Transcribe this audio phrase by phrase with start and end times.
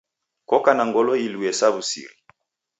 [0.49, 2.15] Koka na ngolo ilue sa wu'siri